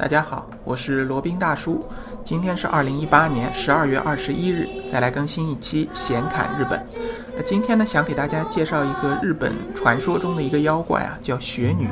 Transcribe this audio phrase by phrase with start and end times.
[0.00, 1.84] 大家好，我是罗宾大叔。
[2.24, 6.82] 今天是二零一八年十二月二十一日，再来更新一期闲侃日本。
[7.36, 11.86] 那今天呢，想给大家介绍一个日本传说中的一个妖怪啊，叫雪女。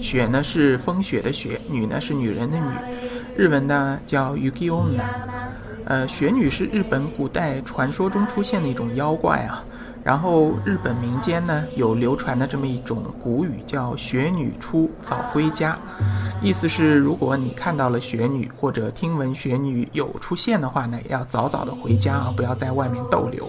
[0.00, 2.64] 雪呢是风雪的雪，女呢是女人的女，
[3.36, 4.98] 日文呢叫 Yuki o n。
[5.84, 9.62] 呃，雪女是日本古代传说中出现的一种妖怪啊。
[10.02, 15.78] 然后日本民间呢有流传的这么一种古语，叫“雪女出，早归家”，
[16.42, 23.46] 意思是如果你看到了雪女或者听闻雪女有出现的话呢，要早早的回家啊，不要在外面逗留。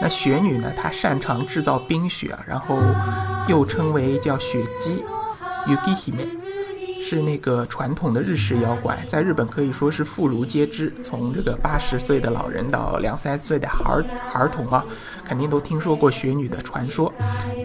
[0.00, 2.78] 那雪女呢，她擅长制造冰雪，然后
[3.48, 5.04] 又称为叫雪姬
[5.66, 6.47] y u k i h i m。
[7.08, 14.84] 是那个传统的日式妖怪，在日本可以说是妇孺皆知，从这个八十岁的老人到两三岁的孩儿孩儿童啊，
[15.24, 17.10] 肯定都听说过雪女的传说。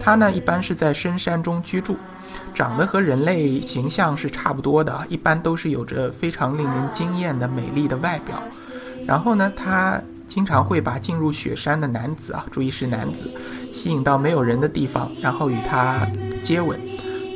[0.02, 1.94] 她呢，一般是在深山中居住，
[2.54, 8.42] 长得和人类形象是差不多的，一般都是有着非常令人惊艳的美丽的外表。
[9.06, 13.30] 然后呢，她经常会把进入雪山的男子啊，注意是男子，
[13.74, 16.08] 吸引到没有人的地方，然后与他
[16.42, 16.80] 接吻。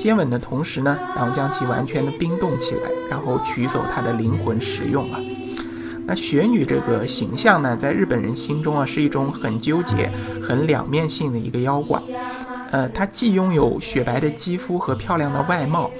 [0.00, 5.20] 接吻的同时呢，然后将其完全的冰冻起来，然后取走他的灵魂食用啊。
[6.06, 12.00] 那雪女这个形象呢，在日本人心中啊，是一种很纠结、很两面性的一个妖怪。
[12.70, 15.90] 呃，她既拥有雪白的肌肤和漂亮的外貌，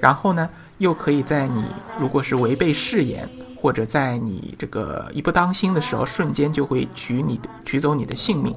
[0.00, 1.64] 然后呢，又可以在你
[1.98, 8.54] 如果是违背誓言，或者在你这个一不当心的时候，瞬间就会取你的取走你的性命。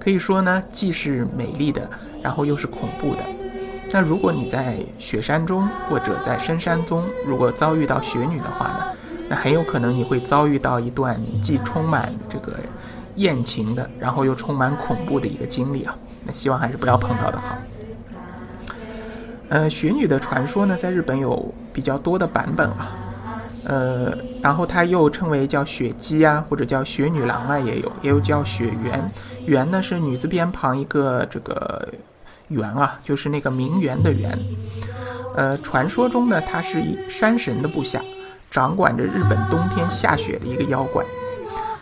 [0.00, 1.88] 可以说呢，既是美丽的，
[2.22, 3.20] 然后又是恐怖的。
[3.92, 8.84] 那如果你在雪山中或者在深山中，如果遭遇到雪女的话呢，
[9.28, 12.54] 那很有可能你会遭遇到一段既充满这个
[13.16, 15.96] 艳情的，然后又充满恐怖的一个经历啊。
[16.24, 17.58] 那希望还是不要碰到的好。
[19.48, 22.96] 呃，雪女的传说呢，在日本有比较多的版本啊。
[23.66, 29.02] 呃，然后它又称为叫雪姬啊，或者叫雪女郎啊，也有，也有叫雪原。
[29.46, 31.88] 原呢是女字边旁一个这个。
[32.50, 34.38] 猿啊，就是那个名媛的媛。
[35.34, 38.00] 呃，传说中呢，他是一山神的部下，
[38.50, 41.04] 掌管着日本冬天下雪的一个妖怪。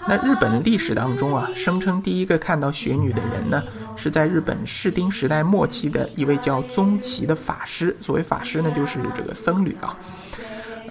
[0.07, 3.63] 那日本的历史当中啊，声称第一个看到雪女的人呢，
[3.97, 7.95] 是在日本室町时代末期的一位叫宗崎的法师。
[8.01, 9.97] 所谓法师呢，就是这个僧侣啊。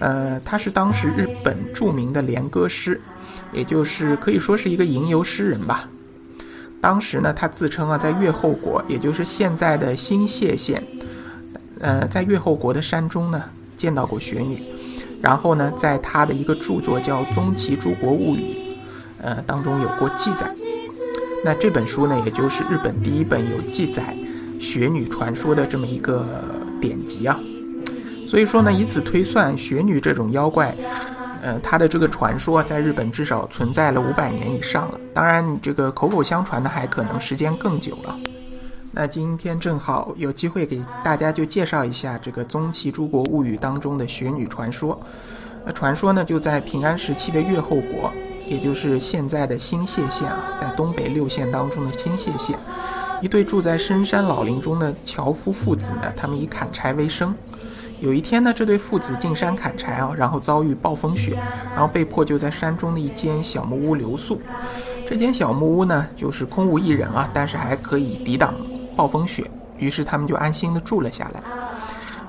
[0.00, 3.00] 呃，他是当时日本著名的连歌师，
[3.52, 5.88] 也就是可以说是一个吟游诗人吧。
[6.80, 10.82] 当时呢，他自称啊，在越后国，也就是现在的新泻县，
[11.80, 13.42] 呃，在越后国的山中呢，
[13.76, 14.62] 见到过雪女。
[15.20, 18.40] 然后呢，在他的一个著作叫《宗崎诸国物语》，
[19.20, 20.48] 呃，当中有过记载。
[21.44, 24.16] 那这本书呢，也就是日本第一本有记载
[24.60, 26.24] 雪女传说的这么一个
[26.80, 27.38] 典籍啊。
[28.26, 30.72] 所以说呢，以此推算，雪女这种妖怪。
[31.42, 35.00] 呃，它的这个传说在日本至少存在了五百年以上了。
[35.14, 38.16] 当然，这个口口相传的还可能时间更久了。
[38.90, 44.98] 那今天正好有机会给大家就介绍一下这个《宗崎诸国物语》当中的雪女传说。
[45.64, 48.10] 那传说呢，就在平安时期的越后国，
[48.46, 52.58] 也就是现在的新泻县啊，在东北六县当中的新泻县，
[53.20, 57.34] 一对住在深山老林中的樵夫父子呢，他们以砍柴为生。
[58.00, 61.36] 有一天呢，这对父子进山砍柴啊，然后遭遇暴风雪，
[61.74, 64.40] 然后被迫就在山中的一间小木屋留宿。
[65.08, 68.54] 这间小木屋呢，就是空无一人啊，但是还可以抵挡
[68.94, 71.42] 暴风雪，于是他们就安心的住了下来。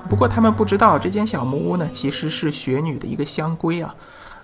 [0.08, 3.94] 不过他们不知道，这间小木屋呢，其实是雪女的一个香闺啊。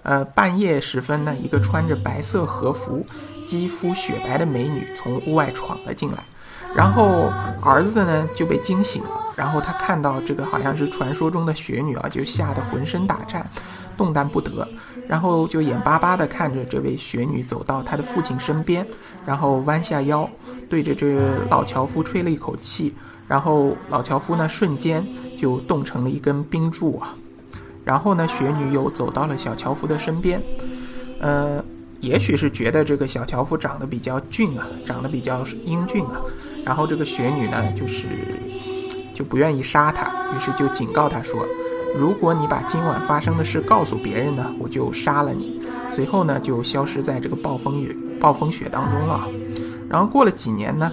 [0.03, 3.05] 呃，半夜时分呢，一个穿着白色和服、
[3.47, 6.25] 肌肤雪白的美女从屋外闯了进来。
[6.75, 7.33] 然后
[7.65, 13.49] 儿子呢就被惊醒了，然后他看到这个好像是传说中的雪女啊，就吓得浑身打颤，
[13.97, 14.69] 动弹不得，
[15.09, 18.87] 然后就眼巴巴地看着这位雪女走到他的父亲身边，
[19.25, 20.29] 然后弯下腰
[20.69, 22.95] 对着这老樵夫吹了一口气，
[23.27, 25.03] 然后老樵夫呢瞬间
[25.39, 27.15] 就冻成了一根冰柱啊，
[27.85, 30.43] 然后呢雪女又走到了小樵夫的身边，
[31.21, 31.65] 呃，
[32.01, 36.21] 也许是觉得这个小樵夫长得比较俊啊，长得比较英俊啊。
[36.65, 38.07] 然后这个雪女呢，就是
[39.15, 41.47] 就不愿意杀他，于是就警告他说
[41.97, 49.29] ：“如果你把今晚发生的事告诉别人呢，我就杀了你。”随后呢，就消失在这个暴风雨、暴风雪当中了。
[49.89, 50.91] 然后过了几年呢，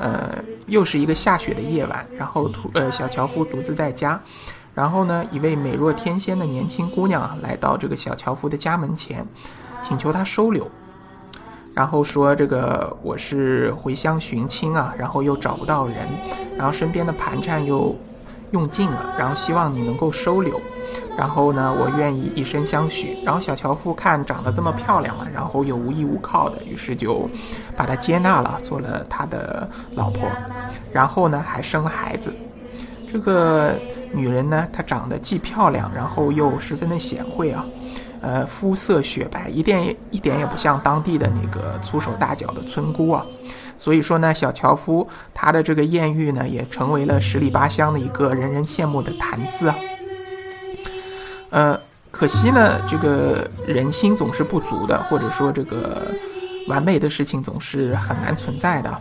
[0.00, 4.20] 呃，又是一个下雪的夜晚，然后突呃小樵夫独自在家，
[4.74, 9.24] 然后呢，一位美若天仙的年轻姑娘来到这个小樵夫的家门前，
[9.82, 10.70] 请求他收留。
[11.74, 16.06] 然后说这个我是回乡寻亲啊，然后又找不到人，
[16.56, 17.96] 然后身边的盘缠又
[18.50, 20.60] 用尽了，然后希望你能够收留。
[21.16, 23.16] 然后呢，我愿意以身相许。
[23.24, 27.28] 然后小樵夫看长得这么漂亮嘛，然后又无依无靠的，于是就
[27.76, 30.28] 把她接纳了，做了他的老婆。
[30.92, 32.32] 然后呢，还生了孩子。
[33.10, 33.74] 这个
[34.12, 37.64] 女人呢，她长得既漂亮，然后又十分的贤惠啊，
[38.22, 43.26] 呃，肤色雪白，一点一点也不像当地的那个粗手大脚的村姑啊。
[43.76, 49.76] 所以说呢，小樵夫他的这个艳遇呢，也成为了十里八乡的一个人人羡慕的谈资啊。
[51.50, 51.78] 呃，
[52.12, 56.06] 可惜呢，这个人心总是不足的，或者说这个
[56.68, 58.98] 完美的事情总是很难存在的。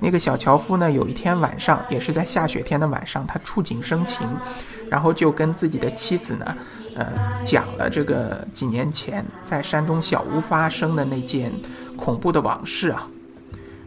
[0.00, 4.26] 那个小樵夫呢，有一天晚上，也是在下雪天的晚上，他触景生情，
[4.88, 6.56] 然后就跟自己的妻子呢，
[6.94, 7.06] 呃，
[7.44, 11.52] 讲了这个几年前在山中小屋发生的那件
[11.96, 13.08] 恐怖的往事啊。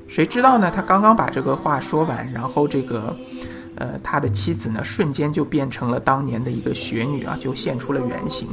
[0.08, 0.72] 谁知道呢？
[0.74, 3.16] 他刚刚把这个话说完，然后这个。
[3.80, 8.48] 呃，他的妻子呢，瞬间就变成了当年的一个雪女啊，就现出了原形。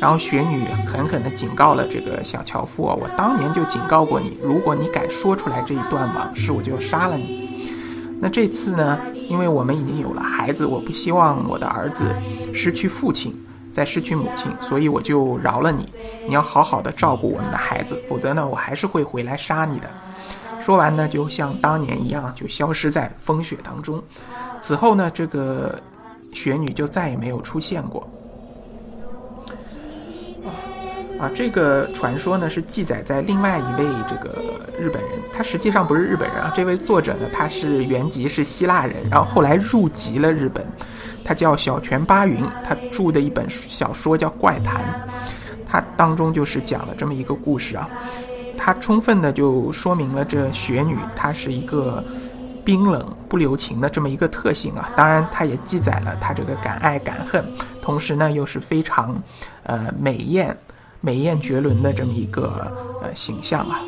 [0.00, 7.78] 然后雪女狠狠地警告了这个小樵夫啊，我当年就警告过你，如果你敢说出来这一段往事，我就杀了你。
[8.18, 8.98] 那这次呢，
[9.28, 12.06] 因为我们已经有了孩子，我不希望我的儿子
[12.54, 13.38] 失去父亲，
[13.72, 15.88] 在失去母亲，所以我就饶了你。
[16.26, 19.88] 你要好好的照顾我们的孩子，否则呢，我还是会回来杀你的。
[20.60, 24.02] 说完呢，就像当年一样，就消失在风雪当中。
[24.60, 25.80] 此后呢，这个
[26.32, 28.08] 雪女就再也没有出现过。
[31.18, 34.38] 啊，这个传说呢是记载在另外一位这个
[34.78, 36.52] 日本人，他实际上不是日本人啊。
[36.54, 40.64] 这位作者呢，他是原籍是希腊人，然后后来入籍了日本。
[41.24, 44.82] 他叫小泉八云，他著的一本小说叫《怪谈》，
[45.66, 47.88] 他当中就是讲了这么一个故事啊。
[48.56, 52.02] 他充分的就说明了这雪女她是一个。
[52.62, 57.42] 冰冷不留情的这么一个特性啊，当然，它也记载了他这个敢爱敢恨，
[57.80, 59.20] 同时呢，又是非常，
[59.62, 60.56] 呃，美艳、
[61.00, 62.70] 美艳绝伦的这么一个
[63.02, 63.80] 呃形象啊。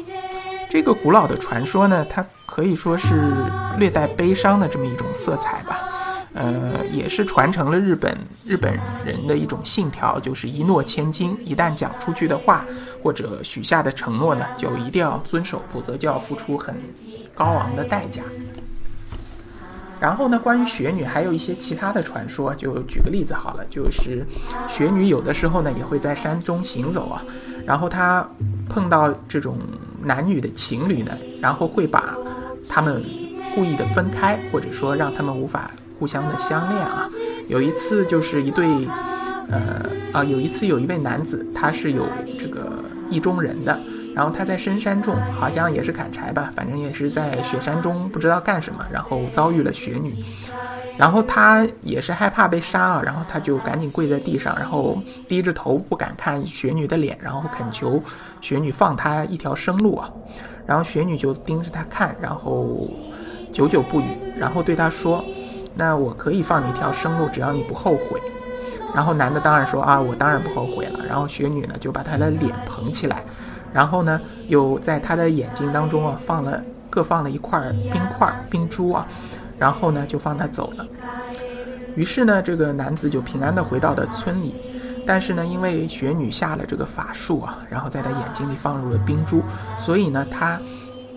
[0.70, 3.30] 这个古老的传说呢，它可以说是
[3.78, 5.81] 略带悲伤的这么一种色彩吧，
[6.34, 8.72] 呃，也是传承了日本日本
[9.04, 12.64] 人的一种信条，就是一诺千金，一旦讲出去的话
[13.02, 16.74] 或者许下的承诺呢，就一定要遵守，否则就要付出很
[17.34, 18.22] 高昂的代价。
[20.00, 24.26] 然后呢，关于雪女还有一些其他的传说，就举个例子好了，就是
[24.68, 27.22] 雪女有的时候呢也会在山中行走啊，
[27.64, 28.28] 然后她
[28.68, 29.58] 碰到这种
[30.02, 32.16] 男女的情侣呢，然后会把
[32.68, 33.04] 他们
[33.54, 35.70] 故意的分开，或者说让他们无法
[36.02, 37.06] 互相的相恋啊。
[37.48, 38.66] 有一次就是一对，
[39.48, 42.08] 呃啊，有一次有一位男子他是有
[42.40, 42.72] 这个
[43.08, 43.78] 意中人的。
[44.16, 50.12] 然后他在深山中，好像也是砍柴吧，反正也是在雪山中，不知道干什么，然后遭遇了雪女，
[50.98, 58.02] 然后他也是害怕被杀啊，然后他就赶紧跪在地上，然后低着头不敢看雪女的脸，然后恳求
[58.40, 60.10] 雪女放他一条生路啊，
[60.66, 62.90] 然后雪女就盯着他看，然后
[63.50, 64.04] 久久不语，
[64.38, 65.24] 然后对他说
[65.74, 68.20] ：“那我可以放你一条生路，只要你不后悔。”
[68.94, 73.24] 然后男的当然说：“啊，我当然不后悔了。”然后雪女呢就把他的脸捧起来。
[73.72, 77.58] 然后呢，又在他的眼睛当中啊放了各放了一块
[77.90, 79.06] 冰块冰珠啊，
[79.58, 80.86] 然后呢就放他走了。
[81.96, 84.54] 于是呢，这个男子就平安的回到了村里。
[85.06, 89.42] 但是呢，因为雪女下了这个法术啊，然后在他眼睛里放入了冰珠，
[89.78, 90.60] 所以呢，他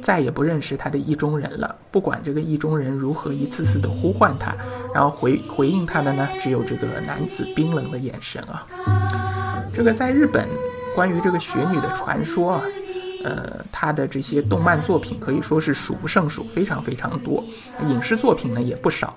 [0.06, 1.76] 再也不认识他的意中人了。
[1.90, 4.56] 不管这个意中人如何一次次的呼唤他，
[4.94, 8.68] 然后回回应他的呢，只有这个男子冰冷的眼神啊。
[9.74, 10.48] 这个在日本。
[10.96, 12.62] 关于这个雪女的传说啊，
[13.26, 17.44] 呃，它的这些动漫作品可以说是数不胜数，非常非常多。
[17.90, 19.14] 影视作品呢也不少。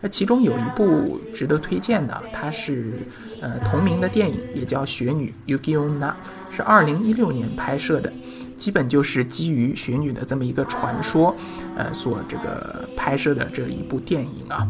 [0.00, 2.94] 那其中有一部值得推荐的，它是
[3.40, 6.12] 呃同名的电影，也叫《雪女》（Yukionna），
[6.50, 8.12] 是二零一六年拍摄的，
[8.60, 11.34] 基本就是基于雪女的这么一个传说，
[11.76, 14.68] 呃，所这个拍摄的这一部电影啊。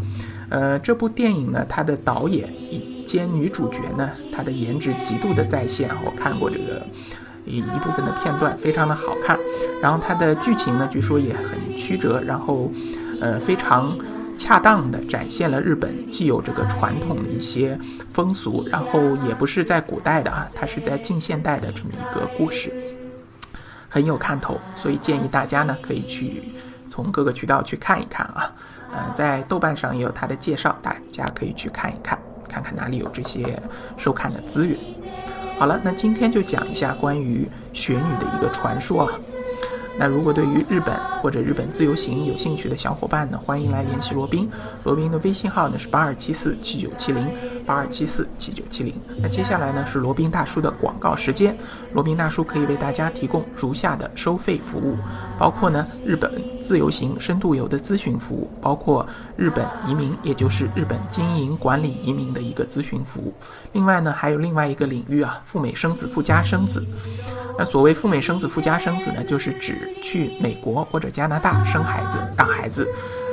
[0.49, 2.49] 呃，这部电影呢，它的导演
[3.05, 6.87] 兼女主角呢，她的颜值极度的在线，我看过这个
[7.45, 9.37] 一一部分的片段，非常的好看。
[9.83, 12.71] 然后它的剧情呢，据说也很曲折，然后，
[13.21, 13.99] 呃，非常
[14.39, 17.77] 恰当的展现了日本既有这个传统的一些
[18.13, 22.73] 风俗，然后也不是在古代的啊，它是在近现代的这么一个故事，
[23.91, 24.59] 很有看头。
[24.75, 26.43] 所以建议大家呢，可以去
[26.89, 28.51] 从各个渠道去看一看啊，
[28.95, 32.19] 呃，在豆瓣上也有它的介绍，大家可以去看一看。
[32.49, 33.63] 看看哪里有这些
[33.97, 34.77] 收看的资源。
[35.57, 39.13] 好了，那今天就讲一下关于雪女的一个传说啊。
[40.01, 44.49] 那如果对于日本或者日本自由行有兴趣的小伙伴呢，欢迎来联系罗宾。
[44.83, 47.29] 罗宾的微信号呢是八二七四七九七零
[47.67, 48.95] 八二七四七九七零。
[49.21, 51.55] 那接下来呢是罗宾大叔的广告时间。
[51.93, 54.97] 罗宾大叔可以为大家提供如下的收费服务，
[55.39, 63.35] 包括呢日本自由行深度游的咨询服务，包括日本移民，也就是日本经营管理移民的一个咨询服务。
[63.75, 66.83] 另外呢还有另外一个领域啊，赴美生子、赴加生子。
[67.59, 72.89] 那所谓赴美生子、赴加生子呢，就是指去美国或者加拿大生孩子，让孩子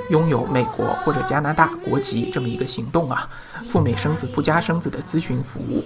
[0.10, 3.30] 拥有美国或者加拿大国籍这么一个行动啊。
[3.68, 5.84] 赴美生子、赴加生子的咨询服务，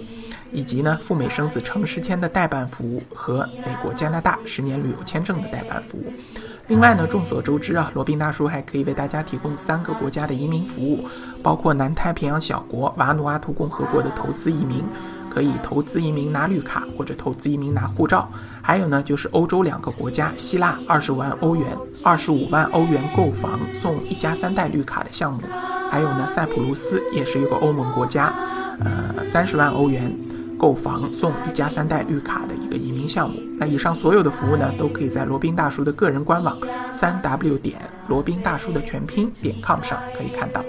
[0.52, 6.12] 以及呢赴美生子城市签的代办服务和美国、加拿大十年旅游签证的代办服务。
[6.68, 11.06] 另外呢，众所周知啊，罗宾大叔还可以为大家提供三个国家的移民服务，
[11.42, 14.82] 包括南太平洋小国瓦努阿图共和国的投资移民。
[15.32, 18.30] 可以投资移民拿绿卡，或者投资移民拿护照。
[18.60, 21.66] 还有呢，就是欧洲两个国家，希腊二十万欧元、
[22.02, 25.40] 二十五万欧元购房送一家三代绿卡的项目。
[25.90, 28.30] 还有呢，塞浦路斯也是一个欧盟国家，
[28.80, 30.14] 呃，三十万欧元
[30.58, 33.36] 购房送一家三代绿卡的一个移民项目。
[33.58, 36.58] 那以上所有的服务呢，都可以在罗宾大叔的个人官网
[36.92, 40.62] 三 w 点罗宾大叔的全拼点 com 上可以看到。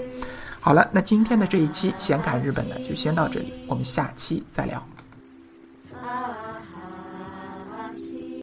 [0.64, 4.82] 好了，那今天的这一期闲侃日本呢，就先到这里，我们下期再聊。